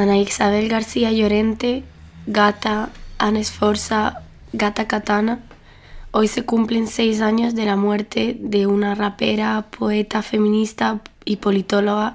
Isabel 0.00 0.68
García 0.68 1.12
Llorente, 1.12 1.84
Gata, 2.26 2.88
Ana 3.18 3.38
Esforza, 3.38 4.22
Gata 4.54 4.88
Katana, 4.88 5.40
hoy 6.10 6.26
se 6.26 6.44
cumplen 6.44 6.86
seis 6.86 7.20
años 7.20 7.54
de 7.54 7.66
la 7.66 7.76
muerte 7.76 8.36
de 8.40 8.66
una 8.66 8.94
rapera, 8.94 9.66
poeta, 9.70 10.22
feminista 10.22 11.00
y 11.24 11.36
politóloga 11.36 12.14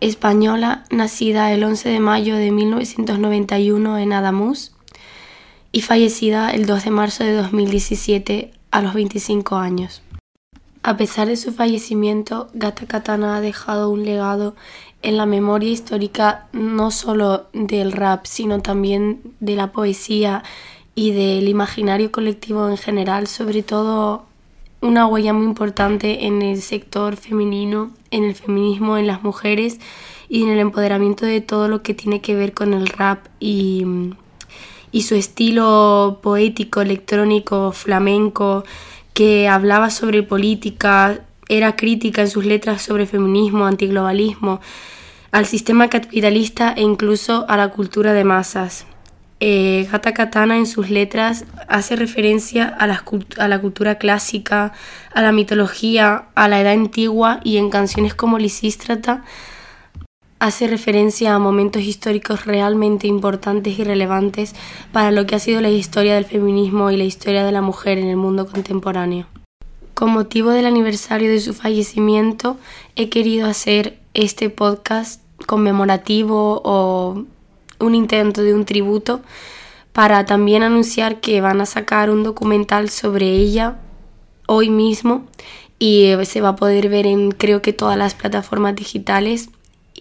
española 0.00 0.84
nacida 0.90 1.52
el 1.52 1.62
11 1.62 1.88
de 1.88 2.00
mayo 2.00 2.36
de 2.36 2.50
1991 2.50 3.98
en 3.98 4.12
Adamuz 4.12 4.72
y 5.70 5.82
fallecida 5.82 6.50
el 6.50 6.66
2 6.66 6.84
de 6.84 6.90
marzo 6.90 7.22
de 7.22 7.34
2017 7.34 8.52
a 8.72 8.82
los 8.82 8.92
25 8.92 9.56
años. 9.56 10.02
A 10.82 10.96
pesar 10.96 11.28
de 11.28 11.36
su 11.36 11.52
fallecimiento, 11.52 12.50
Gata 12.54 12.86
Katana 12.86 13.36
ha 13.36 13.40
dejado 13.40 13.88
un 13.88 14.04
legado 14.04 14.56
en 15.04 15.18
la 15.18 15.26
memoria 15.26 15.70
histórica 15.70 16.46
no 16.52 16.90
solo 16.90 17.46
del 17.52 17.92
rap, 17.92 18.24
sino 18.24 18.60
también 18.60 19.20
de 19.38 19.54
la 19.54 19.70
poesía 19.70 20.42
y 20.94 21.12
del 21.12 21.46
imaginario 21.46 22.10
colectivo 22.10 22.68
en 22.68 22.78
general, 22.78 23.26
sobre 23.26 23.62
todo 23.62 24.24
una 24.80 25.06
huella 25.06 25.32
muy 25.32 25.44
importante 25.44 26.26
en 26.26 26.42
el 26.42 26.60
sector 26.62 27.16
femenino, 27.16 27.90
en 28.10 28.24
el 28.24 28.34
feminismo, 28.34 28.96
en 28.96 29.06
las 29.06 29.22
mujeres 29.22 29.78
y 30.28 30.42
en 30.42 30.48
el 30.48 30.58
empoderamiento 30.58 31.26
de 31.26 31.40
todo 31.40 31.68
lo 31.68 31.82
que 31.82 31.94
tiene 31.94 32.20
que 32.20 32.34
ver 32.34 32.54
con 32.54 32.72
el 32.72 32.86
rap 32.86 33.26
y, 33.40 33.84
y 34.90 35.02
su 35.02 35.14
estilo 35.14 36.20
poético, 36.22 36.80
electrónico, 36.80 37.72
flamenco, 37.72 38.64
que 39.12 39.48
hablaba 39.48 39.90
sobre 39.90 40.22
política, 40.22 41.20
era 41.48 41.76
crítica 41.76 42.22
en 42.22 42.30
sus 42.30 42.44
letras 42.44 42.82
sobre 42.82 43.06
feminismo, 43.06 43.66
antiglobalismo, 43.66 44.60
al 45.32 45.46
sistema 45.46 45.88
capitalista 45.88 46.72
e 46.76 46.82
incluso 46.82 47.44
a 47.48 47.56
la 47.56 47.68
cultura 47.68 48.12
de 48.12 48.24
masas. 48.24 48.86
Eh, 49.40 49.88
Gata 49.90 50.14
Katana 50.14 50.56
en 50.56 50.66
sus 50.66 50.90
letras 50.90 51.44
hace 51.68 51.96
referencia 51.96 52.66
a 52.66 52.86
la, 52.86 53.04
a 53.38 53.48
la, 53.48 53.60
cultura 53.60 53.98
clásica, 53.98 54.72
a 55.12 55.22
la 55.22 55.32
mitología, 55.32 56.26
a 56.34 56.48
la 56.48 56.60
edad 56.60 56.72
antigua 56.72 57.40
y 57.42 57.56
en 57.56 57.68
canciones 57.68 58.14
como 58.14 58.38
Lisístrata 58.38 59.24
hace 60.38 60.66
referencia 60.66 61.34
a 61.34 61.38
momentos 61.38 61.82
históricos 61.82 62.44
realmente 62.44 63.06
importantes 63.06 63.78
y 63.78 63.84
relevantes 63.84 64.54
para 64.92 65.10
lo 65.10 65.26
que 65.26 65.34
ha 65.34 65.38
sido 65.38 65.60
la 65.60 65.70
historia 65.70 66.14
del 66.14 66.26
feminismo 66.26 66.90
y 66.90 66.96
la 66.96 67.04
historia 67.04 67.44
de 67.44 67.52
la 67.52 67.62
mujer 67.62 67.98
en 67.98 68.08
el 68.08 68.16
mundo 68.16 68.46
contemporáneo. 68.46 69.26
Con 69.94 70.10
motivo 70.10 70.50
del 70.50 70.66
aniversario 70.66 71.30
de 71.30 71.38
su 71.38 71.54
fallecimiento, 71.54 72.56
he 72.96 73.08
querido 73.08 73.46
hacer 73.46 74.00
este 74.12 74.50
podcast 74.50 75.22
conmemorativo 75.46 76.60
o 76.64 77.24
un 77.78 77.94
intento 77.94 78.42
de 78.42 78.54
un 78.54 78.64
tributo 78.64 79.22
para 79.92 80.26
también 80.26 80.64
anunciar 80.64 81.20
que 81.20 81.40
van 81.40 81.60
a 81.60 81.66
sacar 81.66 82.10
un 82.10 82.24
documental 82.24 82.90
sobre 82.90 83.30
ella 83.36 83.78
hoy 84.46 84.68
mismo 84.68 85.26
y 85.78 86.12
se 86.24 86.40
va 86.40 86.50
a 86.50 86.56
poder 86.56 86.88
ver 86.88 87.06
en 87.06 87.30
creo 87.30 87.62
que 87.62 87.72
todas 87.72 87.96
las 87.96 88.14
plataformas 88.14 88.74
digitales. 88.74 89.48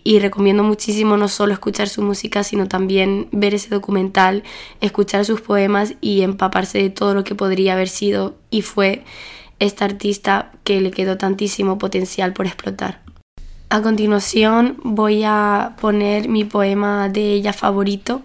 Y 0.06 0.20
recomiendo 0.20 0.64
muchísimo 0.64 1.16
no 1.16 1.30
solo 1.30 1.54
escuchar 1.54 1.88
su 1.88 2.02
música, 2.02 2.44
sino 2.44 2.68
también 2.68 3.30
ver 3.32 3.54
ese 3.54 3.70
documental, 3.70 4.44
escuchar 4.82 5.24
sus 5.24 5.40
poemas 5.40 5.94
y 6.02 6.24
empaparse 6.24 6.80
de 6.80 6.90
todo 6.90 7.14
lo 7.14 7.24
que 7.24 7.36
podría 7.36 7.74
haber 7.74 7.88
sido 7.88 8.36
y 8.50 8.64
fue 8.64 9.04
esta 9.64 9.86
artista 9.86 10.52
que 10.64 10.82
le 10.82 10.92
quedó 10.92 11.18
tantísimo 11.18 11.78
potencial 11.78 12.34
por 12.34 12.46
explotar. 12.46 13.02
A 13.70 13.82
continuación 13.82 14.78
voy 14.84 15.24
a 15.26 15.76
poner 15.82 16.30
mi 16.30 16.46
poema 16.46 17.10
de 17.10 17.34
ella 17.34 17.54
favorito, 17.54 18.22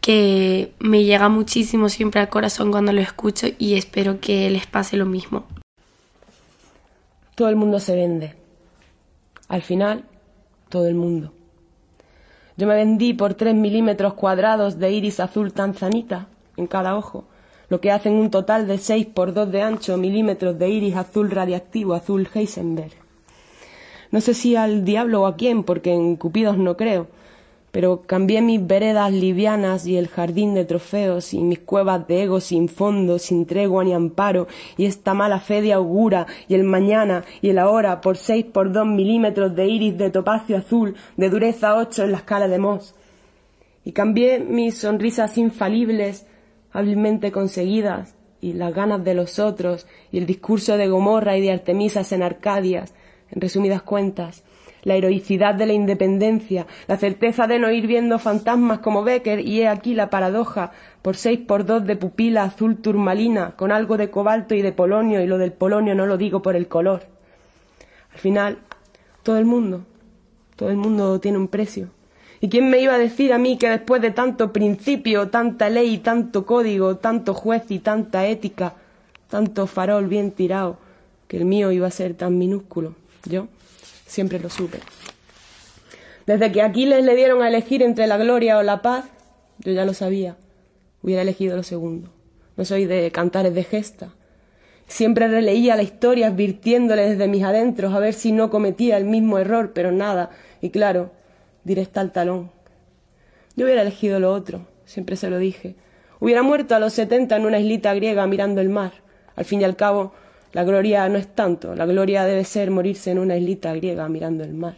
que 0.00 0.72
me 0.78 1.04
llega 1.04 1.28
muchísimo 1.28 1.90
siempre 1.90 2.20
al 2.20 2.30
corazón 2.30 2.70
cuando 2.70 2.92
lo 2.92 3.00
escucho 3.00 3.48
y 3.58 3.74
espero 3.74 4.20
que 4.20 4.48
les 4.48 4.66
pase 4.66 4.96
lo 4.96 5.04
mismo. 5.04 5.44
Todo 7.34 7.50
el 7.50 7.56
mundo 7.56 7.80
se 7.80 7.94
vende. 7.94 8.34
Al 9.48 9.62
final, 9.62 10.04
todo 10.68 10.88
el 10.88 10.94
mundo. 10.94 11.32
Yo 12.56 12.66
me 12.66 12.74
vendí 12.74 13.12
por 13.14 13.34
tres 13.34 13.54
milímetros 13.54 14.14
cuadrados 14.14 14.78
de 14.78 14.90
iris 14.90 15.20
azul 15.20 15.52
tanzanita 15.52 16.26
en 16.56 16.66
cada 16.66 16.96
ojo, 16.96 17.24
lo 17.68 17.80
que 17.80 17.90
hacen 17.90 18.14
un 18.14 18.30
total 18.30 18.66
de 18.66 18.78
seis 18.78 19.06
por 19.06 19.32
dos 19.34 19.50
de 19.50 19.62
ancho 19.62 19.96
milímetros 19.96 20.58
de 20.58 20.68
iris 20.68 20.96
azul 20.96 21.30
radiactivo 21.30 21.94
azul 21.94 22.28
Heisenberg. 22.32 22.92
No 24.10 24.20
sé 24.20 24.34
si 24.34 24.56
al 24.56 24.84
diablo 24.84 25.22
o 25.22 25.26
a 25.26 25.36
quién, 25.36 25.64
porque 25.64 25.92
en 25.92 26.16
Cupidos 26.16 26.56
no 26.56 26.76
creo, 26.78 27.08
pero 27.70 28.02
cambié 28.06 28.40
mis 28.40 28.66
veredas 28.66 29.12
livianas 29.12 29.86
y 29.86 29.98
el 29.98 30.08
jardín 30.08 30.54
de 30.54 30.64
trofeos 30.64 31.34
y 31.34 31.42
mis 31.42 31.58
cuevas 31.58 32.08
de 32.08 32.22
ego 32.22 32.40
sin 32.40 32.70
fondo, 32.70 33.18
sin 33.18 33.44
tregua 33.44 33.84
ni 33.84 33.92
amparo, 33.92 34.48
y 34.78 34.86
esta 34.86 35.12
mala 35.12 35.40
fe 35.40 35.60
de 35.60 35.74
augura, 35.74 36.26
y 36.48 36.54
el 36.54 36.64
mañana 36.64 37.24
y 37.42 37.50
el 37.50 37.58
ahora 37.58 38.00
por 38.00 38.16
seis 38.16 38.46
por 38.46 38.72
dos 38.72 38.86
milímetros 38.86 39.54
de 39.54 39.66
iris 39.66 39.98
de 39.98 40.10
topacio 40.10 40.56
azul, 40.56 40.94
de 41.18 41.28
dureza 41.28 41.76
ocho 41.76 42.04
en 42.04 42.12
la 42.12 42.18
escala 42.18 42.48
de 42.48 42.58
Moss. 42.58 42.94
Y 43.84 43.92
cambié 43.92 44.38
mis 44.38 44.78
sonrisas 44.78 45.36
infalibles, 45.36 46.26
hábilmente 46.72 47.32
conseguidas, 47.32 48.14
y 48.40 48.52
las 48.52 48.72
ganas 48.72 49.02
de 49.04 49.14
los 49.14 49.38
otros, 49.38 49.86
y 50.12 50.18
el 50.18 50.26
discurso 50.26 50.76
de 50.76 50.88
Gomorra 50.88 51.36
y 51.36 51.40
de 51.40 51.52
Artemisas 51.52 52.12
en 52.12 52.22
Arcadias, 52.22 52.94
en 53.30 53.40
resumidas 53.40 53.82
cuentas, 53.82 54.44
la 54.84 54.94
heroicidad 54.94 55.54
de 55.54 55.66
la 55.66 55.72
independencia, 55.72 56.66
la 56.86 56.96
certeza 56.96 57.46
de 57.46 57.58
no 57.58 57.70
ir 57.70 57.86
viendo 57.86 58.18
fantasmas 58.18 58.78
como 58.78 59.02
Becker, 59.02 59.40
y 59.40 59.62
he 59.62 59.68
aquí 59.68 59.94
la 59.94 60.08
paradoja, 60.08 60.72
por 61.02 61.16
seis 61.16 61.40
por 61.40 61.64
dos 61.64 61.84
de 61.84 61.96
pupila 61.96 62.44
azul 62.44 62.76
turmalina, 62.76 63.56
con 63.56 63.72
algo 63.72 63.96
de 63.96 64.10
cobalto 64.10 64.54
y 64.54 64.62
de 64.62 64.72
polonio, 64.72 65.20
y 65.20 65.26
lo 65.26 65.38
del 65.38 65.52
polonio 65.52 65.94
no 65.94 66.06
lo 66.06 66.16
digo 66.16 66.42
por 66.42 66.54
el 66.54 66.68
color. 66.68 67.06
Al 68.12 68.18
final, 68.18 68.58
todo 69.22 69.38
el 69.38 69.44
mundo, 69.44 69.84
todo 70.56 70.70
el 70.70 70.76
mundo 70.76 71.20
tiene 71.20 71.38
un 71.38 71.48
precio. 71.48 71.90
¿Y 72.40 72.48
quién 72.48 72.70
me 72.70 72.80
iba 72.80 72.94
a 72.94 72.98
decir 72.98 73.32
a 73.32 73.38
mí 73.38 73.58
que 73.58 73.68
después 73.68 74.00
de 74.00 74.12
tanto 74.12 74.52
principio, 74.52 75.28
tanta 75.28 75.68
ley, 75.68 75.98
tanto 75.98 76.46
código, 76.46 76.96
tanto 76.96 77.34
juez 77.34 77.64
y 77.70 77.80
tanta 77.80 78.26
ética, 78.26 78.74
tanto 79.28 79.66
farol 79.66 80.06
bien 80.06 80.30
tirado, 80.30 80.78
que 81.26 81.38
el 81.38 81.44
mío 81.44 81.72
iba 81.72 81.88
a 81.88 81.90
ser 81.90 82.14
tan 82.14 82.38
minúsculo? 82.38 82.94
Yo 83.24 83.48
siempre 84.06 84.38
lo 84.38 84.50
supe. 84.50 84.78
Desde 86.26 86.52
que 86.52 86.62
Aquiles 86.62 87.04
le 87.04 87.16
dieron 87.16 87.42
a 87.42 87.48
elegir 87.48 87.82
entre 87.82 88.06
la 88.06 88.18
gloria 88.18 88.58
o 88.58 88.62
la 88.62 88.82
paz, 88.82 89.06
yo 89.58 89.72
ya 89.72 89.84
lo 89.84 89.94
sabía. 89.94 90.36
Hubiera 91.02 91.22
elegido 91.22 91.56
lo 91.56 91.62
segundo. 91.62 92.10
No 92.56 92.64
soy 92.64 92.84
de 92.84 93.10
cantares 93.10 93.54
de 93.54 93.64
gesta. 93.64 94.12
Siempre 94.86 95.28
releía 95.28 95.76
la 95.76 95.82
historia 95.82 96.28
advirtiéndole 96.28 97.10
desde 97.10 97.28
mis 97.28 97.44
adentros 97.44 97.94
a 97.94 97.98
ver 97.98 98.14
si 98.14 98.32
no 98.32 98.50
cometía 98.50 98.96
el 98.96 99.04
mismo 99.04 99.38
error, 99.38 99.72
pero 99.74 99.92
nada. 99.92 100.30
Y 100.60 100.70
claro, 100.70 101.12
directa 101.68 102.00
al 102.00 102.10
talón. 102.10 102.50
Yo 103.54 103.66
hubiera 103.66 103.82
elegido 103.82 104.18
lo 104.18 104.32
otro, 104.32 104.66
siempre 104.86 105.14
se 105.16 105.30
lo 105.30 105.38
dije. 105.38 105.76
Hubiera 106.18 106.42
muerto 106.42 106.74
a 106.74 106.80
los 106.80 106.94
setenta 106.94 107.36
en 107.36 107.44
una 107.44 107.60
islita 107.60 107.94
griega 107.94 108.26
mirando 108.26 108.60
el 108.60 108.70
mar. 108.70 108.92
Al 109.36 109.44
fin 109.44 109.60
y 109.60 109.64
al 109.64 109.76
cabo, 109.76 110.14
la 110.52 110.64
gloria 110.64 111.08
no 111.08 111.18
es 111.18 111.28
tanto, 111.28 111.74
la 111.74 111.84
gloria 111.84 112.24
debe 112.24 112.44
ser 112.44 112.70
morirse 112.70 113.10
en 113.10 113.18
una 113.18 113.36
islita 113.36 113.72
griega 113.74 114.08
mirando 114.08 114.42
el 114.42 114.54
mar. 114.54 114.76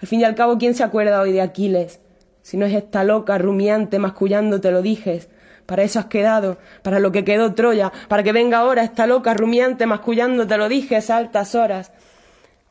Al 0.00 0.06
fin 0.06 0.20
y 0.20 0.24
al 0.24 0.34
cabo, 0.34 0.58
¿quién 0.58 0.74
se 0.74 0.84
acuerda 0.84 1.22
hoy 1.22 1.32
de 1.32 1.40
Aquiles? 1.40 2.00
Si 2.42 2.58
no 2.58 2.66
es 2.66 2.74
esta 2.74 3.02
loca, 3.02 3.38
rumiante, 3.38 3.98
mascullando 3.98 4.60
te 4.60 4.70
lo 4.70 4.82
dijes. 4.82 5.30
Para 5.64 5.82
eso 5.82 5.98
has 5.98 6.06
quedado, 6.06 6.58
para 6.82 6.98
lo 6.98 7.10
que 7.10 7.24
quedó 7.24 7.54
Troya, 7.54 7.90
para 8.08 8.22
que 8.22 8.32
venga 8.32 8.58
ahora 8.58 8.84
esta 8.84 9.06
loca, 9.06 9.32
rumiante, 9.32 9.86
mascullando 9.86 10.46
te 10.46 10.58
lo 10.58 10.68
dijes 10.68 11.08
a 11.08 11.16
altas 11.16 11.54
horas. 11.54 11.92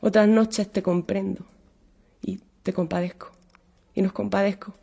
Otras 0.00 0.28
noches 0.28 0.70
te 0.70 0.80
comprendo 0.82 1.44
te 2.64 2.72
compadezco. 2.72 3.30
Y 3.94 4.02
nos 4.02 4.12
compadezco. 4.12 4.74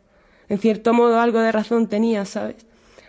En 0.48 0.58
cierto 0.58 0.94
modo 0.94 1.20
algo 1.20 1.40
de 1.40 1.52
razón 1.52 1.86
tenía, 1.86 2.24
¿sabes? 2.24 2.56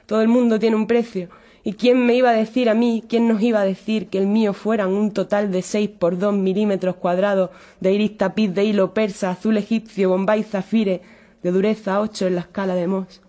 Todo 0.06 0.22
el 0.22 0.28
mundo 0.28 0.60
tiene 0.60 0.76
un 0.76 0.88
precio 0.88 1.30
¿Y 1.66 1.74
quién 1.74 2.06
me 2.06 2.16
iba 2.16 2.32
a 2.32 2.34
decir 2.34 2.70
a 2.70 2.74
mí, 2.74 3.04
quién 3.08 3.28
nos 3.28 3.42
iba 3.42 3.62
a 3.62 3.66
decir 3.66 4.10
que 4.10 4.18
el 4.18 4.28
mío 4.28 4.54
fueran 4.54 4.90
un 4.90 5.12
total 5.12 5.50
de 5.50 5.62
seis 5.62 5.90
por 5.90 6.18
dos 6.18 6.34
milímetros 6.34 6.98
cuadrados 6.98 7.52
de 7.80 7.94
iris 7.94 8.18
tapiz 8.18 8.54
de 8.54 8.66
hilo 8.66 8.94
persa, 8.94 9.32
azul 9.32 9.56
egipcio, 9.56 10.10
bombay 10.10 10.44
zafire, 10.44 11.02
de 11.42 11.52
dureza 11.52 12.02
ocho 12.02 12.28
en 12.28 12.36
la 12.36 12.42
escala 12.42 12.76
de 12.76 12.88
Moss? 12.88 13.22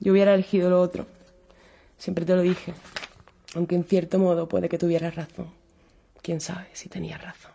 Yo 0.00 0.12
hubiera 0.12 0.34
elegido 0.34 0.68
lo 0.68 0.82
otro. 0.82 1.06
Siempre 1.96 2.26
te 2.26 2.36
lo 2.36 2.42
dije. 2.42 2.74
Aunque 3.54 3.74
en 3.74 3.84
cierto 3.84 4.18
modo 4.18 4.46
puede 4.46 4.68
que 4.68 4.78
tuvieras 4.78 5.14
razón. 5.14 5.46
Quién 6.22 6.42
sabe 6.42 6.68
si 6.74 6.90
tenía 6.90 7.16
razón. 7.16 7.52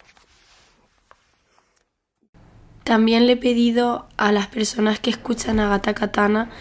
También 2.86 3.26
le 3.26 3.34
he 3.34 3.38
pedido 3.38 4.08
a 4.16 4.32
las 4.32 4.46
personas 4.46 5.00
que 5.00 5.10
escuchan 5.10 5.60
a 5.60 5.68
Gata 5.68 5.96
Katana 5.96 6.52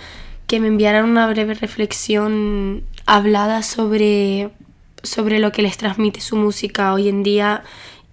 que 0.47 0.59
me 0.59 0.69
enviaran 0.69 1.05
una 1.05 1.27
breve 1.27 1.53
reflexión 1.53 2.83
hablada 3.05 3.63
sobre, 3.63 4.51
lo 5.05 5.53
que 5.53 5.61
les 5.61 5.77
transmite 5.77 6.23
su 6.23 6.37
música 6.37 6.95
hoy 6.95 7.11
en 7.11 7.23
día 7.23 7.63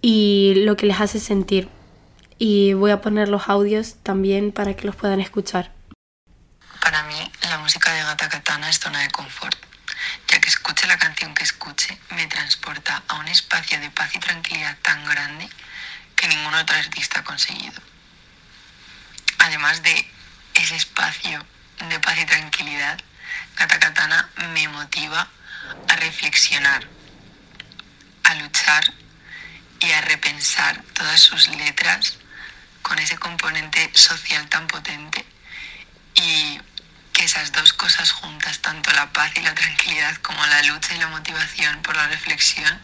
y 0.02 0.56
lo 0.58 0.76
que 0.76 0.88
les 0.88 1.00
hace 1.00 1.22
sentir. 1.22 1.70
y 2.38 2.74
voy 2.74 2.92
a 2.92 3.02
poner 3.02 3.30
los 3.30 3.48
audios 3.48 3.96
también 4.04 4.52
para 4.52 4.76
que 4.76 4.88
los 4.88 4.96
puedan 4.96 5.22
escuchar. 5.22 5.72
Para 6.82 7.04
mí, 7.04 7.32
la 7.44 7.60
música 7.60 7.94
de 7.94 8.02
Gata 8.02 8.28
Katana 8.28 8.68
es 8.70 8.80
zona 8.80 9.00
de 9.04 9.10
confort, 9.12 9.56
ya 10.28 10.42
que 10.42 10.50
escuche 10.50 10.86
la 10.88 10.98
canción 10.98 11.34
que 11.34 11.44
escuche, 11.44 11.98
me 12.10 12.28
transporta 12.28 13.04
a 13.08 13.20
un 13.20 13.28
espacio 13.30 13.80
de 13.80 13.90
paz 13.92 14.14
y 14.16 14.20
tranquilidad 14.20 14.76
tan 14.82 15.06
grande 15.06 15.48
que 16.16 16.28
ningún 16.28 16.56
otro 16.56 16.76
artista 16.76 17.20
ha 17.20 17.24
conseguido. 17.24 17.91
Además 19.62 19.84
de 19.84 20.12
ese 20.56 20.76
espacio 20.76 21.46
de 21.88 22.00
paz 22.00 22.18
y 22.18 22.26
tranquilidad, 22.26 23.00
Gata 23.56 23.80
Katana 23.80 24.28
me 24.56 24.68
motiva 24.70 25.28
a 25.88 25.96
reflexionar, 25.98 26.88
a 28.24 28.34
luchar 28.34 28.92
y 29.80 29.92
a 29.92 30.02
repensar 30.02 30.82
todas 30.96 31.20
sus 31.20 31.48
letras 31.50 32.18
con 32.82 32.98
ese 32.98 33.20
componente 33.20 33.92
social 33.94 34.50
tan 34.50 34.66
potente 34.66 35.24
y 36.16 36.60
que 37.14 37.26
esas 37.26 37.52
dos 37.52 37.74
cosas 37.74 38.12
juntas, 38.14 38.62
tanto 38.62 38.92
la 38.94 39.14
paz 39.14 39.32
y 39.36 39.42
la 39.42 39.54
tranquilidad 39.54 40.16
como 40.24 40.44
la 40.48 40.64
lucha 40.64 40.96
y 40.96 40.98
la 40.98 41.08
motivación 41.08 41.84
por 41.84 41.96
la 41.96 42.08
reflexión, 42.08 42.82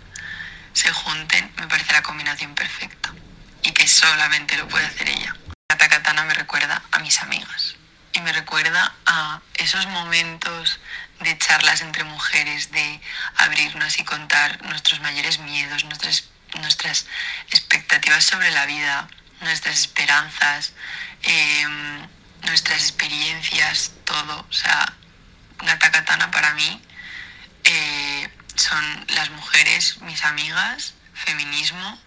se 0.74 0.92
junten, 0.92 1.52
me 1.58 1.66
parece 1.66 1.94
la 1.94 2.04
combinación 2.04 2.54
perfecta 2.54 3.16
y 3.64 3.72
que 3.72 3.88
solamente 3.88 4.56
lo 4.58 4.68
puede 4.68 4.86
hacer 4.86 5.10
ella. 5.10 5.36
La 5.69 5.90
Katana 5.90 6.24
me 6.24 6.34
recuerda 6.34 6.81
a 6.92 7.00
mis 7.00 7.22
amigas 7.22 7.75
y 8.14 8.22
me 8.22 8.31
recuerda 8.31 8.96
a 9.06 9.42
esos 9.56 9.86
momentos 9.88 10.80
de 11.19 11.38
charlas 11.38 11.81
entre 11.81 12.06
mujeres, 12.06 12.72
de 12.72 13.02
abrirnos 13.36 14.00
y 14.00 14.06
contar 14.06 14.62
nuestros 14.64 15.02
mayores 15.02 15.40
miedos, 15.40 15.84
nuestras, 15.84 17.06
expectativas 17.52 18.24
sobre 18.24 18.50
la 18.52 18.66
vida, 18.66 19.10
nuestras 19.42 19.78
esperanzas, 19.81 20.72
em, 21.24 22.08
nuestras 22.44 22.81
experiencias, 22.84 23.92
todo. 24.06 24.48
O 24.50 24.54
sea, 24.54 24.94
Gata 25.58 25.92
Katana 25.92 26.31
para 26.31 26.54
mí 26.54 26.81
eh, 27.66 28.30
son 28.56 29.06
las 29.10 29.30
mujeres, 29.31 30.00
mis 30.00 30.24
amigas, 30.24 30.94
feminismo 31.14 32.00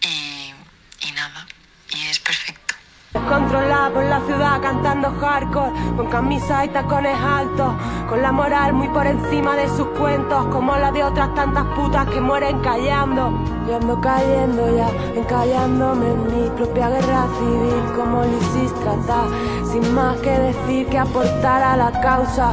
y 0.00 1.12
nada. 1.12 1.46
Y 1.90 2.08
es 2.08 2.18
perfecto. 2.18 2.67
Descontrolada 3.12 3.90
por 3.90 4.04
la 4.04 4.20
ciudad 4.26 4.60
cantando 4.60 5.10
hardcore, 5.18 5.72
con 5.96 6.10
camisa 6.10 6.66
y 6.66 6.68
tacones 6.68 7.16
altos, 7.18 7.72
con 8.06 8.20
la 8.20 8.32
moral 8.32 8.74
muy 8.74 8.88
por 8.88 9.06
encima 9.06 9.56
de 9.56 9.66
sus 9.66 9.86
cuentos, 9.98 10.44
como 10.48 10.76
la 10.76 10.92
de 10.92 11.02
otras 11.02 11.34
tantas 11.34 11.64
putas 11.74 12.06
que 12.08 12.20
mueren 12.20 12.60
callando. 12.60 13.30
Yo 13.66 13.76
ando 13.76 13.98
cayendo 14.02 14.76
ya, 14.76 14.90
encallándome 15.18 16.06
en 16.06 16.24
mi 16.26 16.50
propia 16.50 16.90
guerra 16.90 17.26
civil, 17.38 17.82
como 17.96 18.24
Lisis 18.24 18.74
trata, 18.80 19.24
sin 19.72 19.94
más 19.94 20.18
que 20.20 20.30
decir 20.30 20.86
que 20.88 20.98
aportar 20.98 21.62
a 21.62 21.76
la 21.78 21.90
causa. 22.02 22.52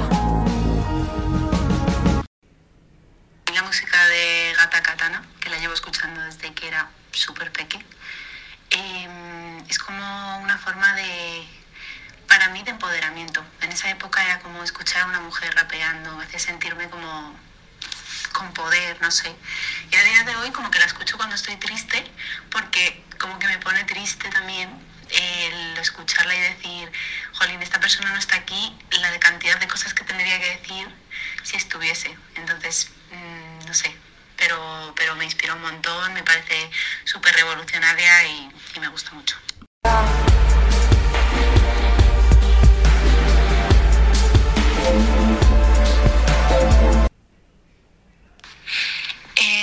La 3.53 3.61
música 3.61 4.07
de 4.07 4.53
Gata 4.55 4.81
Katana, 4.81 5.21
que 5.41 5.49
la 5.49 5.57
llevo 5.57 5.73
escuchando 5.73 6.21
desde 6.21 6.53
que 6.53 6.69
era 6.69 6.87
súper 7.11 7.51
pequeña 7.51 7.85
Em, 8.69 9.59
es 9.69 9.79
como 9.79 10.39
una 10.39 10.54
forma 10.65 10.95
de, 10.95 11.47
para 12.27 12.49
mí, 12.49 12.63
de 12.63 12.71
empoderamiento. 12.71 13.45
En 13.61 13.71
esa 13.71 13.87
época 13.91 14.23
era 14.23 14.39
como 14.39 14.63
escuchar 14.63 15.03
a 15.03 15.05
una 15.05 15.19
mujer 15.19 15.53
rapeando, 15.53 16.19
hace 16.19 16.39
sentirme 16.39 16.89
como 16.89 17.39
con 18.33 18.51
poder, 18.53 18.99
no 18.99 19.11
sé. 19.11 19.33
Y 19.91 19.95
a 19.95 20.03
día 20.03 20.23
de 20.23 20.35
hoy 20.37 20.49
como 20.49 20.71
que 20.71 20.79
la 20.79 20.85
escucho 20.85 21.17
cuando 21.17 21.35
estoy 21.35 21.55
triste, 21.57 22.03
porque 22.49 23.03
como 23.19 23.37
que 23.37 23.47
me 23.47 23.59
pone 23.59 23.83
triste 23.83 24.27
también 24.29 24.69
el 25.11 25.77
escucharla 25.77 26.35
y 26.35 26.41
decir, 26.41 26.91
jolín, 27.33 27.61
esta 27.61 27.79
persona 27.79 28.09
no 28.09 28.17
está 28.17 28.35
aquí, 28.35 28.75
la 28.89 29.19
cantidad 29.19 29.59
de 29.59 29.67
cosas 29.67 29.93
que 29.93 30.03
tendría 30.03 30.39
que 30.39 30.57
decir 30.57 30.87
si 31.43 31.57
estuviese. 31.57 32.17
Entonces, 32.33 32.89
mm, 33.11 33.67
no 33.67 33.73
sé, 33.75 33.95
pero, 34.35 34.93
pero 34.95 35.15
me 35.15 35.25
inspira 35.25 35.53
un 35.53 35.61
montón, 35.61 36.13
me 36.13 36.23
parece 36.23 36.71
súper 37.03 37.35
revolucionaria 37.35 38.25
y, 38.25 38.49
y 38.75 38.79
me 38.79 38.87
gusta 38.87 39.11
mucho. 39.11 39.37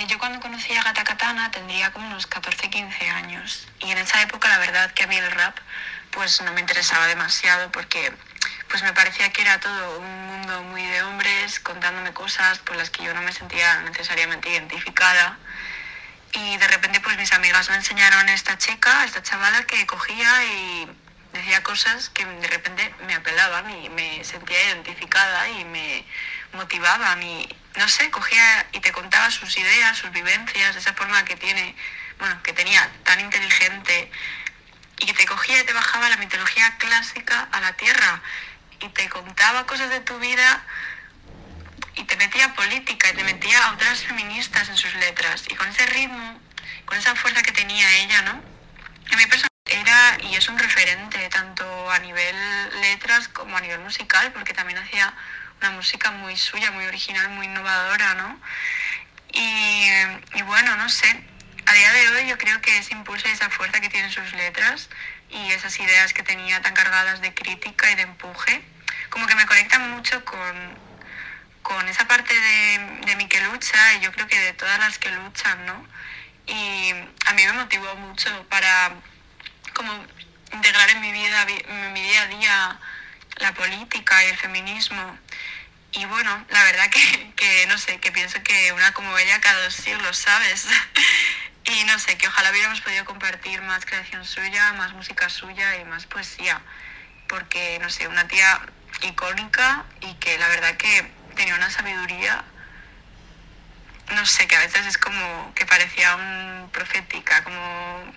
Yo 0.09 0.19
cuando 0.19 0.41
conocí 0.41 0.75
a 0.75 0.83
Gata 0.83 1.05
Katana 1.05 1.51
tendría 1.51 1.93
como 1.93 2.07
unos 2.09 2.29
14-15 2.29 3.09
años 3.11 3.69
y 3.79 3.91
en 3.91 3.99
esa 3.99 4.21
época 4.23 4.49
la 4.49 4.59
verdad 4.59 4.91
que 4.93 5.05
a 5.05 5.07
mí 5.07 5.17
el 5.17 5.31
rap 5.31 5.57
pues 6.11 6.41
no 6.43 6.53
me 6.53 6.61
interesaba 6.61 7.07
demasiado 7.07 7.71
porque 7.71 8.13
pues 8.69 8.83
me 8.83 8.93
parecía 8.95 9.31
que 9.33 9.43
era 9.43 9.61
todo 9.61 10.01
un 10.01 10.27
mundo 10.27 10.63
muy 10.65 10.85
de 10.85 11.03
hombres 11.03 11.61
contándome 11.61 12.13
cosas 12.13 12.59
por 12.59 12.77
las 12.77 12.91
que 12.91 13.05
yo 13.05 13.15
no 13.15 13.23
me 13.23 13.33
sentía 13.33 13.81
necesariamente 13.83 14.51
identificada. 14.51 15.39
Y 16.33 16.57
de 16.57 16.69
repente 16.69 17.01
pues 17.01 17.17
mis 17.17 17.33
amigas 17.33 17.69
me 17.71 17.77
enseñaron 17.77 18.29
a 18.29 18.35
esta 18.35 18.59
chica, 18.59 19.03
a 19.03 19.05
esta 19.05 19.23
chavala 19.23 19.65
que 19.65 19.87
cogía 19.87 20.45
y 20.45 20.89
decía 21.33 21.63
cosas 21.63 22.09
que 22.11 22.25
de 22.25 22.49
repente 22.49 22.95
me 23.07 23.15
apelaban 23.15 23.71
y 23.71 23.89
me 23.91 24.25
sentía 24.25 24.63
identificada 24.65 25.49
y 25.49 25.65
me 25.65 26.05
motivaban 26.53 27.23
y 27.23 27.49
no 27.77 27.89
sé, 27.89 28.11
cogía 28.11 28.67
y 28.73 28.81
te 28.81 28.93
contaba 28.93 29.31
sus 29.31 29.57
ideas, 29.57 29.97
sus 29.97 30.11
vivencias, 30.11 30.77
esa 30.77 30.93
forma 30.93 31.25
que 31.25 31.37
tiene, 31.37 31.75
bueno, 32.19 32.43
que 32.43 32.53
tenía 32.53 32.89
tan 33.05 33.21
inteligente 33.21 34.11
y 34.99 35.07
que 35.07 35.15
te 35.15 35.27
cogía 35.27 35.61
y 35.61 35.65
te 35.65 35.73
bajaba 35.73 36.09
la 36.11 36.17
mitología 36.17 36.77
clásica 36.79 37.49
a 37.51 37.61
la 37.61 37.73
tierra 37.75 38.21
y 38.81 38.89
te 38.89 39.09
contaba 39.09 39.67
cosas 39.67 39.91
de 39.91 40.01
tu 40.01 40.19
vida 40.19 40.65
y 41.95 42.05
te 42.05 42.17
metía 42.17 42.55
política 42.55 43.11
y 43.11 43.15
te 43.15 43.25
metía 43.25 43.67
a 43.67 43.73
otras 43.73 44.03
feministas 44.03 44.69
en 44.69 44.77
sus 44.77 44.95
letras. 44.95 45.45
Y 45.49 45.55
con 45.55 45.69
ese 45.69 45.87
ritmo, 45.87 46.41
con 46.85 46.99
esa 46.99 47.15
fuerza 47.15 47.43
que 47.43 47.53
tenía 47.53 47.91
ella, 47.99 48.23
¿no? 48.23 48.43
A 49.13 49.17
mi 49.17 49.27
persona 49.27 49.49
era 49.67 50.19
y 50.23 50.35
es 50.35 50.49
un 50.49 50.59
referente 50.59 51.29
tanto 51.29 51.91
a 51.91 51.99
nivel 51.99 52.37
letras 52.81 53.29
como 53.29 53.57
a 53.57 53.61
nivel 53.61 53.81
musical, 53.81 54.33
porque 54.33 54.55
también 54.55 54.79
hacía 54.79 55.15
una 55.63 55.71
música 55.71 56.11
muy 56.11 56.37
suya, 56.37 56.73
muy 56.73 56.85
original, 56.87 57.29
muy 57.31 57.47
innovadora, 57.47 58.15
¿no? 58.15 58.41
Y, 59.33 60.43
bueno, 60.43 60.77
no 60.77 60.89
sé, 60.89 61.09
a 61.65 61.73
día 61.73 61.93
de 61.93 62.09
hoy 62.11 62.29
yo 62.29 62.37
creo 62.37 62.61
que 62.61 62.77
ese 62.77 62.93
impulso 62.93 63.29
y 63.29 63.31
esa 63.31 63.49
fuerza 63.49 63.81
que 63.81 63.89
tienen 63.89 64.11
sus 64.11 64.33
letras 64.33 64.91
y 65.31 65.53
esas 65.53 65.79
ideas 65.79 66.13
que 66.13 66.23
tenía 66.23 66.61
tan 66.61 66.75
cargadas 66.75 67.21
de 67.21 67.33
crítica 67.33 67.91
y 67.91 67.95
de 67.95 68.03
empuje, 68.03 68.63
como 69.09 69.27
que 69.27 69.35
me 69.37 69.47
conectan 69.47 69.91
mucho 69.93 70.25
con, 70.25 70.79
con 71.63 71.89
esa 71.89 72.07
parte 72.07 72.35
de, 72.35 73.01
de 73.07 73.17
mí 73.17 73.27
que 73.29 73.41
lucha 73.41 73.95
y 73.95 74.01
yo 74.01 74.13
creo 74.13 74.27
que 74.27 74.39
de 74.39 74.53
todas 74.55 74.79
las 74.81 74.99
que 74.99 75.11
luchan, 75.11 75.65
¿no? 75.65 75.87
Y 76.47 76.91
a 77.27 77.33
mí 77.35 77.47
me 77.47 77.53
motivó 77.53 77.95
mucho 77.97 78.47
para 78.49 78.93
como 79.75 79.93
integrar 80.53 80.91
en 80.91 81.01
mi 81.01 81.13
vida, 81.13 81.47
en 81.69 81.93
mi 81.93 82.03
día 82.03 82.23
a 82.23 82.27
día 82.27 82.81
la 83.39 83.55
política 83.55 84.25
y 84.25 84.29
el 84.29 84.37
feminismo. 84.37 85.19
Y 85.93 86.05
bueno, 86.07 86.47
la 86.49 86.65
verdad 86.65 86.89
que, 86.91 87.33
que 87.37 87.67
no 87.67 87.77
sé, 87.77 87.99
que 87.99 88.13
pienso 88.13 88.43
que 88.43 88.73
una 88.73 88.93
como 88.93 89.17
ella 89.19 89.41
cada 89.41 89.63
dos 89.65 89.75
siglos, 89.75 90.17
¿sabes? 90.17 90.67
Y 91.65 91.85
no 91.85 91.97
sé, 91.99 92.19
que 92.19 92.27
ojalá 92.27 92.51
hubiéramos 92.51 92.81
podido 92.81 93.05
compartir 93.05 93.63
más 93.63 93.87
creación 93.87 94.25
suya, 94.25 94.73
más 94.73 94.93
música 94.95 95.29
suya 95.29 95.77
y 95.77 95.85
más 95.85 96.07
poesía. 96.07 96.61
Porque, 97.29 97.79
no 97.81 97.89
sé, 97.89 98.09
una 98.09 98.27
tía 98.27 98.61
icónica 99.03 99.85
y 100.01 100.13
que 100.15 100.39
la 100.39 100.49
verdad 100.49 100.77
que 100.77 101.09
tenía 101.37 101.55
una 101.55 101.71
sabiduría, 101.71 102.45
no 104.11 104.27
sé, 104.27 104.49
que 104.49 104.57
a 104.57 104.61
veces 104.61 104.87
es 104.87 104.99
como 104.99 105.55
que 105.55 105.65
parecía 105.65 106.17
un 106.17 106.69
profética, 106.73 107.45
como 107.45 108.13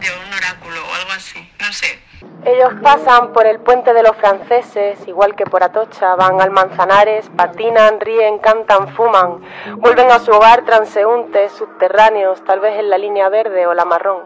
de 0.00 0.08
un 0.10 0.32
oráculo 0.34 0.80
o 0.80 0.94
algo 0.94 1.12
así, 1.12 1.50
no 1.60 1.72
sé. 1.72 2.06
Ellos 2.44 2.74
pasan 2.82 3.32
por 3.32 3.46
el 3.46 3.58
puente 3.58 3.92
de 3.92 4.02
los 4.02 4.16
franceses, 4.16 4.98
igual 5.08 5.34
que 5.34 5.44
por 5.44 5.64
Atocha, 5.64 6.14
van 6.14 6.40
al 6.40 6.50
Manzanares, 6.50 7.28
patinan, 7.36 7.98
ríen, 7.98 8.38
cantan, 8.38 8.88
fuman, 8.94 9.40
vuelven 9.78 10.10
a 10.10 10.20
su 10.20 10.30
hogar 10.30 10.64
transeúntes, 10.64 11.52
subterráneos, 11.52 12.44
tal 12.44 12.60
vez 12.60 12.78
en 12.78 12.88
la 12.88 12.98
línea 12.98 13.28
verde 13.28 13.66
o 13.66 13.74
la 13.74 13.84
marrón. 13.84 14.24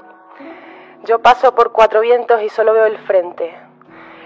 Yo 1.04 1.20
paso 1.20 1.54
por 1.54 1.72
cuatro 1.72 2.00
vientos 2.00 2.42
y 2.42 2.50
solo 2.50 2.74
veo 2.74 2.84
el 2.84 2.98
frente. 2.98 3.56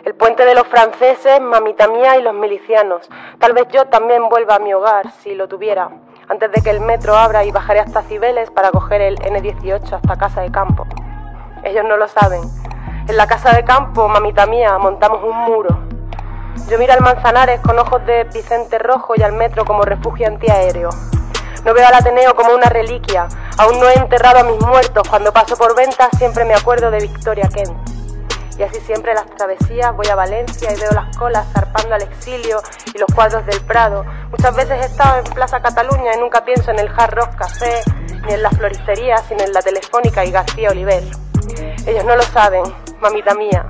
El 0.04 0.14
puente 0.14 0.44
de 0.44 0.54
los 0.54 0.66
franceses, 0.66 1.40
mamita 1.40 1.86
mía 1.86 2.18
y 2.18 2.22
los 2.22 2.34
milicianos. 2.34 3.08
Tal 3.38 3.52
vez 3.52 3.68
yo 3.68 3.86
también 3.86 4.28
vuelva 4.28 4.56
a 4.56 4.58
mi 4.58 4.74
hogar, 4.74 5.12
si 5.22 5.34
lo 5.34 5.46
tuviera, 5.46 5.88
antes 6.28 6.50
de 6.50 6.62
que 6.62 6.70
el 6.70 6.80
metro 6.80 7.14
abra 7.14 7.44
y 7.44 7.52
bajaré 7.52 7.80
hasta 7.80 8.02
Cibeles 8.02 8.50
para 8.50 8.72
coger 8.72 9.00
el 9.00 9.18
N18 9.18 9.92
hasta 9.92 10.16
Casa 10.16 10.40
de 10.42 10.50
Campo. 10.50 10.84
Ellos 11.64 11.84
no 11.88 11.96
lo 11.96 12.06
saben. 12.08 12.42
En 13.08 13.16
la 13.16 13.26
casa 13.26 13.52
de 13.52 13.64
campo, 13.64 14.06
mamita 14.06 14.44
mía, 14.44 14.76
montamos 14.78 15.22
un 15.24 15.36
muro. 15.44 15.78
Yo 16.68 16.78
miro 16.78 16.92
al 16.92 17.00
Manzanares 17.00 17.60
con 17.60 17.78
ojos 17.78 18.04
de 18.04 18.24
Vicente 18.24 18.78
Rojo 18.78 19.14
y 19.16 19.22
al 19.22 19.32
metro 19.32 19.64
como 19.64 19.82
refugio 19.82 20.26
antiaéreo. 20.26 20.90
No 21.64 21.72
veo 21.72 21.86
al 21.86 21.94
Ateneo 21.94 22.34
como 22.34 22.54
una 22.54 22.68
reliquia. 22.68 23.26
Aún 23.56 23.80
no 23.80 23.88
he 23.88 23.94
enterrado 23.94 24.40
a 24.40 24.42
mis 24.42 24.60
muertos. 24.60 25.08
Cuando 25.08 25.32
paso 25.32 25.56
por 25.56 25.74
ventas 25.74 26.10
siempre 26.18 26.44
me 26.44 26.54
acuerdo 26.54 26.90
de 26.90 26.98
Victoria 26.98 27.48
Kent. 27.48 27.94
Y 28.58 28.62
así 28.62 28.78
siempre 28.80 29.14
las 29.14 29.26
travesías 29.26 29.96
voy 29.96 30.06
a 30.08 30.14
Valencia 30.14 30.70
y 30.70 30.78
veo 30.78 30.90
las 30.92 31.16
colas 31.16 31.46
zarpando 31.52 31.94
al 31.94 32.02
exilio 32.02 32.60
y 32.94 32.98
los 32.98 33.12
cuadros 33.14 33.44
del 33.46 33.60
Prado. 33.62 34.04
Muchas 34.30 34.54
veces 34.54 34.82
he 34.82 34.86
estado 34.86 35.18
en 35.18 35.24
Plaza 35.24 35.60
Cataluña 35.60 36.14
y 36.14 36.20
nunca 36.20 36.44
pienso 36.44 36.70
en 36.70 36.78
el 36.78 36.90
Hard 36.94 37.14
Rock 37.14 37.34
Café, 37.36 37.82
ni 38.26 38.34
en 38.34 38.42
la 38.42 38.50
floristería, 38.50 39.16
sino 39.28 39.42
en 39.42 39.52
la 39.52 39.62
Telefónica 39.62 40.24
y 40.24 40.30
García 40.30 40.70
Oliver. 40.70 41.23
Ellos 41.86 42.04
no 42.04 42.16
lo 42.16 42.22
saben, 42.22 42.62
mamita 43.00 43.34
mía. 43.34 43.66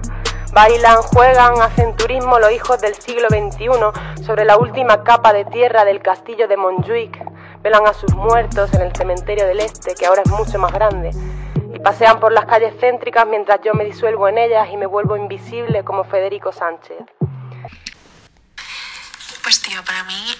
Bailan, 0.52 1.02
juegan, 1.02 1.60
hacen 1.60 1.96
turismo 1.96 2.38
los 2.38 2.52
hijos 2.52 2.80
del 2.80 2.94
siglo 2.94 3.28
XXI 3.28 4.24
sobre 4.24 4.44
la 4.44 4.56
última 4.56 5.02
capa 5.02 5.32
de 5.32 5.44
tierra 5.44 5.84
del 5.84 6.00
castillo 6.00 6.46
de 6.46 6.56
Montjuic. 6.56 7.18
Velan 7.60 7.86
a 7.86 7.92
sus 7.92 8.14
muertos 8.14 8.72
en 8.74 8.82
el 8.82 8.94
cementerio 8.94 9.46
del 9.46 9.60
Este, 9.60 9.94
que 9.94 10.06
ahora 10.06 10.22
es 10.24 10.30
mucho 10.30 10.58
más 10.58 10.72
grande 10.72 11.10
y 11.74 11.80
pasean 11.80 12.20
por 12.20 12.32
las 12.32 12.46
calles 12.46 12.72
céntricas 12.78 13.26
mientras 13.26 13.60
yo 13.64 13.74
me 13.74 13.84
disuelvo 13.84 14.28
en 14.28 14.38
ellas 14.38 14.68
y 14.70 14.76
me 14.76 14.86
vuelvo 14.86 15.16
invisible 15.16 15.82
como 15.82 16.04
Federico 16.04 16.52
Sánchez. 16.52 16.98
Pues 19.42 19.60
tío, 19.60 19.82
para 19.84 20.04
mí 20.04 20.34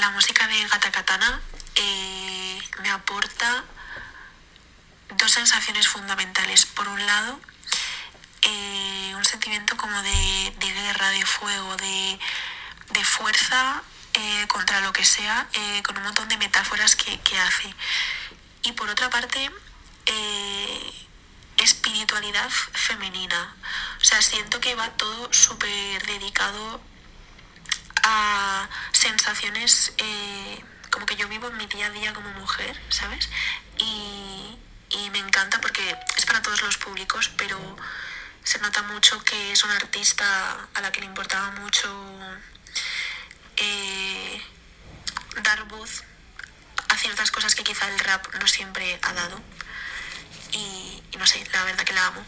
la 0.00 0.10
música 0.10 0.46
de 0.46 0.62
Gata 0.68 0.90
Katana 0.92 1.40
eh, 1.74 2.58
me 2.80 2.90
aporta 2.90 3.64
sensaciones 5.32 5.88
fundamentales. 5.88 6.66
Por 6.66 6.88
un 6.88 7.04
lado, 7.06 7.40
eh, 8.42 9.12
un 9.16 9.24
sentimiento 9.24 9.76
como 9.76 10.00
de, 10.02 10.52
guerra, 10.60 11.10
de 11.10 11.24
fuego, 11.24 11.76
de, 11.76 12.18
fuerza 13.04 13.82
eh, 14.14 14.46
contra 14.48 14.80
lo 14.80 14.92
que 14.92 15.04
sea, 15.04 15.48
con 15.84 15.96
un 15.96 16.04
montón 16.04 16.28
de 16.28 16.36
metáforas 16.36 16.96
que, 16.96 17.18
que 17.20 17.38
hace. 17.38 17.74
Y 18.62 18.72
por 18.72 18.88
otra 18.88 19.10
parte, 19.10 19.50
eh, 20.06 20.92
espiritualidad 21.58 22.48
femenina. 22.50 23.54
O 24.00 24.04
sea, 24.04 24.20
siento 24.22 24.60
que 24.60 24.74
va 24.74 24.90
todo 24.90 25.32
súper 25.32 26.06
dedicado 26.06 26.80
a 28.02 28.68
sensaciones 28.92 29.92
eh, 29.98 30.64
como 30.90 31.06
que 31.06 31.16
yo 31.16 31.28
vivo 31.28 31.48
en 31.48 31.56
mi 31.56 31.66
día 31.66 31.86
a 31.86 31.90
día 31.90 32.12
como 32.12 32.28
mujer, 32.32 32.80
¿sabes? 32.88 33.28
Y, 33.78 34.58
me 35.10 35.18
encanta 35.18 35.60
porque 35.60 35.94
es 36.16 36.24
para 36.24 36.40
los 36.60 36.76
públicos, 36.76 37.30
pero 37.36 37.58
se 38.44 38.58
nota 38.58 38.82
mucho 38.82 39.22
que 39.24 39.52
es 39.52 39.64
una 39.64 39.76
artista 39.76 40.68
a 40.74 40.80
la 40.80 40.92
que 40.92 41.00
le 41.00 41.06
importaba 41.06 41.52
mucho 41.52 41.88
eh, 43.56 44.42
dar 45.42 45.64
voz 45.64 46.02
a 46.88 46.96
ciertas 46.96 47.30
cosas 47.30 47.54
que 47.54 47.64
quizá 47.64 47.88
el 47.88 47.98
rap 48.00 48.26
no 48.34 48.46
siempre 48.46 48.98
ha 49.02 49.12
dado 49.12 49.40
y, 50.52 51.02
no 51.18 51.26
sé, 51.26 51.42
la 51.52 51.64
verdad 51.64 51.84
que 51.84 51.92
la 51.94 52.06
amo. 52.06 52.24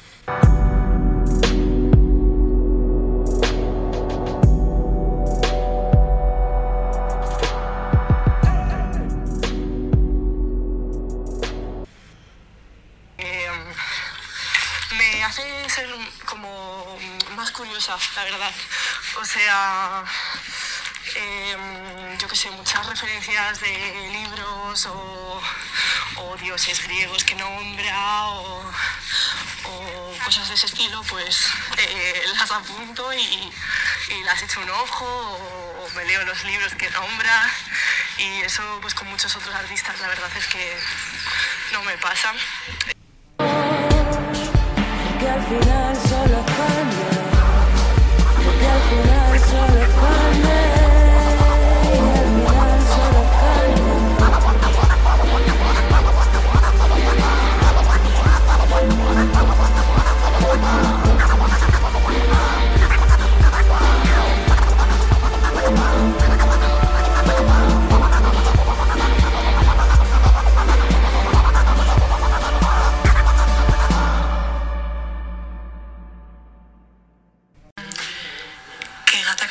Me 14.98 15.24
hace 15.24 15.68
ser 15.68 15.88
como 16.24 16.98
más 17.36 17.50
curiosa, 17.50 17.96
la 18.16 18.24
verdad. 18.24 18.52
O 19.20 19.24
sea, 19.24 20.04
Em, 21.14 22.18
yo 22.18 22.26
que 22.26 22.34
sé, 22.34 22.50
muchas 22.50 22.86
referencias 22.86 23.60
de 23.60 24.08
libros 24.12 24.86
o, 24.86 25.42
dioses 26.40 26.82
griegos 26.82 27.24
que 27.24 27.34
nombra 27.36 28.26
o, 28.26 28.70
cosas 30.24 30.48
de 30.48 30.54
ese 30.54 30.66
estilo, 30.66 31.02
pues 31.04 31.46
eh, 31.78 32.24
las 32.36 32.50
apunto 32.50 33.12
y, 33.14 33.52
las 34.24 34.42
echo 34.42 34.60
un 34.60 34.70
ojo 34.70 35.06
o, 35.06 35.88
me 35.94 36.04
leo 36.04 36.24
los 36.24 36.42
libros 36.44 36.74
que 36.74 36.90
nombra 36.90 37.50
y 38.18 38.40
eso 38.42 38.62
pues 38.80 38.94
con 38.94 39.08
muchos 39.08 39.34
otros 39.36 39.54
artistas 39.54 40.00
la 40.00 40.08
verdad 40.08 40.30
es 40.36 40.46
que 40.46 40.76
no 41.72 41.82
me 41.84 41.96
pasa. 41.98 42.32
Que 45.24 45.30
al 45.30 45.40
final 45.40 45.96
solo 46.06 46.44
que 46.44 46.93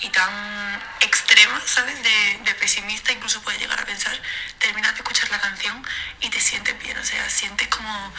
y 0.00 0.08
tan 0.08 0.82
extrema, 1.00 1.60
¿sabes? 1.66 2.02
De, 2.02 2.38
de, 2.44 2.54
pesimista, 2.54 3.12
incluso 3.12 3.40
puedes 3.42 3.60
llegar 3.60 3.80
a 3.80 3.84
pensar, 3.84 4.20
terminas 4.58 4.92
de 4.92 4.98
escuchar 4.98 5.30
la 5.30 5.40
canción 5.40 5.84
y 6.20 6.28
te 6.28 6.40
sientes 6.40 6.78
bien, 6.82 6.96
o 6.98 7.04
sea, 7.04 7.28
sientes 7.30 7.68
como 7.68 8.12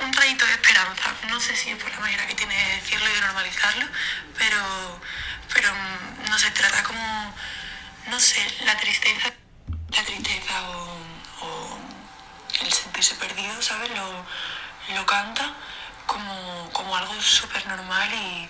un 0.00 0.12
rayito 0.12 0.44
de 0.46 0.52
esperanza. 0.52 1.14
No 1.28 1.40
sé 1.40 1.56
si 1.56 1.70
es 1.70 1.76
por 1.76 1.90
la 1.90 2.00
manera 2.00 2.26
que 2.26 2.34
tiene 2.34 2.54
de 2.54 2.76
decirlo 2.76 3.08
y 3.08 3.12
de 3.12 3.20
normalizarlo, 3.20 3.86
pero, 4.36 5.00
pero 5.54 5.72
mm, 5.72 6.28
no 6.28 6.38
se 6.38 6.46
sé, 6.46 6.50
trata 6.52 6.82
como, 6.82 7.34
no 8.08 8.20
sé, 8.20 8.54
la 8.64 8.76
tristeza, 8.76 9.32
la 9.90 10.04
tristeza 10.04 10.62
o, 10.70 10.98
o 11.40 11.78
el 12.60 12.72
sentirse 12.72 13.14
perdido, 13.14 13.62
¿sabes? 13.62 13.90
Lo, 13.90 14.26
lo 14.94 15.06
canta 15.06 15.54
como, 16.06 16.70
como 16.72 16.96
algo 16.96 17.20
súper 17.22 17.66
normal 17.66 18.12
y 18.12 18.48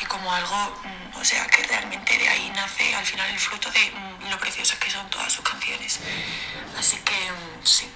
y 0.00 0.04
como 0.06 0.32
algo, 0.32 0.80
mm, 0.82 1.16
o 1.16 1.24
sea, 1.24 1.46
que 1.46 1.62
realmente 1.62 2.18
de 2.18 2.28
ahí 2.28 2.50
nace 2.54 2.94
al 2.94 3.04
final 3.04 3.30
el 3.30 3.38
fruto 3.38 3.70
de 3.70 3.90
mm, 3.90 4.30
lo 4.30 4.38
preciosas 4.38 4.78
que 4.78 4.90
son 4.90 5.08
todas 5.10 5.32
sus 5.32 5.44
canciones. 5.44 6.00
Así 6.78 6.96
que 6.98 7.14
mm, 7.14 7.64
sí. 7.64 7.90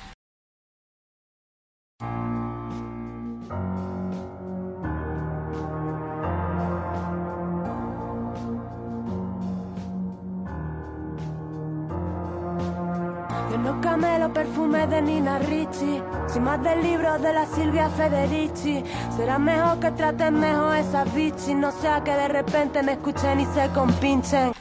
Nina 15.03 15.39
Ricci, 15.39 16.03
sin 16.27 16.43
más 16.43 16.63
del 16.63 16.83
libro 16.83 17.19
de 17.19 17.33
la 17.33 17.47
Silvia 17.47 17.89
Federici. 17.91 18.83
Será 19.17 19.39
mejor 19.39 19.79
que 19.79 19.91
traten 19.93 20.41
mejor 20.41 20.77
esas 20.77 21.15
bichis, 21.15 21.55
no 21.55 21.71
sea 21.71 22.03
que 22.03 22.11
de 22.11 22.29
repente 22.29 22.83
me 22.83 22.93
escuchen 22.93 23.41
y 23.41 23.47
se 23.47 23.69
compinchen. 23.73 24.53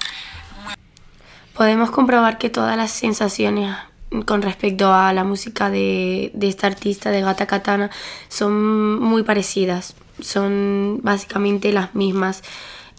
Podemos 1.55 1.89
comprobar 1.89 2.37
que 2.37 2.49
todas 2.49 2.77
las 2.77 2.91
sensaciones 2.91 3.75
con 4.25 4.41
respecto 4.41 4.93
a 4.93 5.11
la 5.13 5.23
música 5.23 5.69
de, 5.69 6.31
de 6.33 6.47
esta 6.47 6.67
artista, 6.67 7.09
de 7.09 7.21
Gata 7.21 7.47
Katana, 7.47 7.89
son 8.29 8.99
muy 9.01 9.23
parecidas. 9.23 9.95
Son 10.19 10.99
básicamente 11.03 11.71
las 11.71 11.93
mismas. 11.95 12.43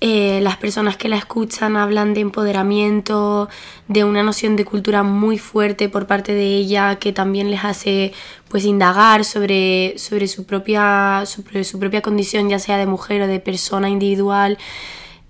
Eh, 0.01 0.39
las 0.43 0.57
personas 0.57 0.97
que 0.97 1.09
la 1.09 1.17
escuchan 1.17 1.77
hablan 1.77 2.15
de 2.15 2.21
empoderamiento, 2.21 3.49
de 3.89 4.05
una 4.05 4.23
noción 4.23 4.55
de 4.55 4.65
cultura 4.65 5.03
muy 5.03 5.39
fuerte 5.39 5.89
por 5.89 6.07
parte 6.07 6.35
de 6.35 6.55
ella 6.55 6.97
que 7.01 7.13
también 7.13 7.51
les 7.51 7.65
hace 7.65 8.13
pues 8.49 8.65
indagar 8.65 9.25
sobre, 9.25 9.95
sobre, 9.99 10.29
su, 10.29 10.47
propia, 10.47 11.25
su 11.27 11.79
propia 11.81 12.01
condición, 12.01 12.49
ya 12.49 12.61
sea 12.61 12.79
de 12.79 12.87
mujer 12.87 13.23
o 13.23 13.27
de 13.27 13.41
persona 13.41 13.89
individual, 13.89 14.57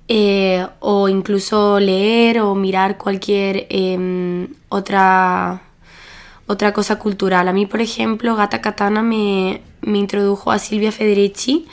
eh, 0.09 0.67
o 0.81 1.09
incluso 1.09 1.81
leer 1.81 2.41
o 2.41 2.55
mirar 2.55 2.99
cualquier 2.99 3.67
em, 3.71 4.49
otra 4.69 5.63
otra 6.47 6.73
cosa 6.73 6.99
cultural. 6.99 7.47
A 7.49 7.53
mí, 7.53 7.67
por 7.67 7.81
ejemplo, 7.83 8.35
Gata 8.35 8.61
Katana 8.63 9.03
me, 9.03 9.61
me 9.83 9.99
introdujo 9.99 10.51
a 10.51 10.59
Silvia 10.59 10.93
Federici, 10.93 11.67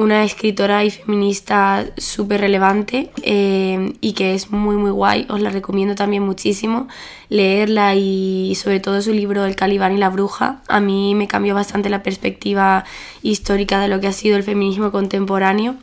una 0.00 0.24
escritora 0.24 0.82
y 0.82 0.90
feminista 0.90 1.84
súper 1.98 2.40
relevante 2.40 3.10
eh, 3.22 3.92
y 4.00 4.14
que 4.14 4.34
es 4.34 4.50
muy 4.50 4.76
muy 4.76 4.90
guay, 4.90 5.26
os 5.28 5.42
la 5.42 5.50
recomiendo 5.50 5.94
también 5.94 6.22
muchísimo. 6.22 6.88
Leerla 7.28 7.94
y 7.94 8.54
sobre 8.54 8.80
todo 8.80 9.02
su 9.02 9.12
libro 9.12 9.44
El 9.44 9.56
Calibán 9.56 9.92
y 9.92 9.98
la 9.98 10.08
Bruja, 10.08 10.62
a 10.68 10.80
mí 10.80 11.14
me 11.14 11.28
cambió 11.28 11.54
bastante 11.54 11.90
la 11.90 12.02
perspectiva 12.02 12.84
histórica 13.22 13.78
de 13.78 13.88
lo 13.88 14.00
que 14.00 14.06
ha 14.06 14.12
sido 14.12 14.38
el 14.38 14.42
feminismo 14.42 14.90
contemporáneo. 14.90 15.76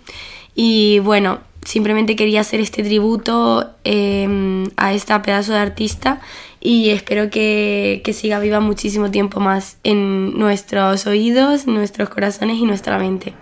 Y 0.56 0.98
bueno, 1.00 1.38
simplemente 1.64 2.16
quería 2.16 2.42
hacer 2.42 2.60
este 2.60 2.82
tributo 2.82 3.70
eh, 3.84 4.68
a 4.78 4.94
esta 4.94 5.22
pedazo 5.22 5.54
de 5.54 5.60
artista 5.60 6.22
y 6.60 6.90
espero 6.90 7.30
que, 7.30 8.02
que 8.04 8.14
siga 8.14 8.40
viva 8.40 8.62
muchísimo 8.62 9.12
tiempo 9.12 9.40
más 9.40 9.78
en 9.84 10.40
nuestros 10.40 11.06
oídos, 11.06 11.68
nuestros 11.68 12.10
corazones 12.10 12.58
y 12.58 12.66
nuestra 12.66 12.98
mente. 12.98 13.36